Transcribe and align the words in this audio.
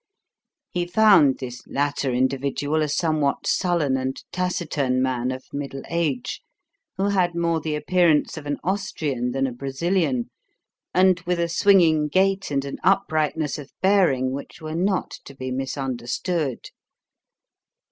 He 0.71 0.87
found 0.87 1.37
this 1.37 1.61
latter 1.67 2.11
individual 2.11 2.81
a 2.81 2.87
somewhat 2.89 3.45
sullen 3.45 3.97
and 3.97 4.17
taciturn 4.31 4.99
man 4.99 5.29
of 5.29 5.43
middle 5.53 5.83
age, 5.91 6.41
who 6.97 7.09
had 7.09 7.35
more 7.35 7.61
the 7.61 7.75
appearance 7.75 8.35
of 8.35 8.47
an 8.47 8.57
Austrian 8.63 9.29
than 9.29 9.45
a 9.45 9.51
Brazilian, 9.53 10.31
and 10.91 11.19
with 11.27 11.39
a 11.39 11.47
swinging 11.47 12.07
gait 12.07 12.49
and 12.49 12.65
an 12.65 12.79
uprightness 12.83 13.59
of 13.59 13.69
bearing 13.83 14.31
which 14.31 14.59
were 14.59 14.73
not 14.73 15.11
to 15.25 15.35
be 15.35 15.51
misunderstood. 15.51 16.71